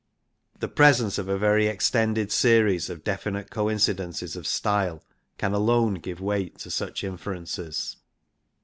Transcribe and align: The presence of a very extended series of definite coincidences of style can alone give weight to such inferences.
The 0.57 0.67
presence 0.67 1.19
of 1.19 1.29
a 1.29 1.37
very 1.37 1.67
extended 1.67 2.31
series 2.31 2.89
of 2.89 3.03
definite 3.03 3.51
coincidences 3.51 4.35
of 4.35 4.47
style 4.47 5.03
can 5.37 5.53
alone 5.53 5.93
give 5.93 6.19
weight 6.19 6.57
to 6.61 6.71
such 6.71 7.03
inferences. 7.03 7.97